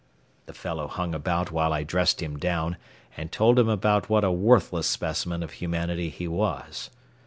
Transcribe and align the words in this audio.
The 0.47 0.55
fellow 0.55 0.87
hung 0.87 1.13
about 1.13 1.51
while 1.51 1.71
I 1.71 1.83
dressed 1.83 2.23
him 2.23 2.39
down 2.39 2.77
and 3.15 3.31
told 3.31 3.59
him 3.59 3.69
about 3.69 4.09
what 4.09 4.23
a 4.23 4.31
worthless 4.31 4.87
specimen 4.87 5.43
of 5.43 5.51
humanity 5.51 6.09
he 6.09 6.27
was. 6.27 6.89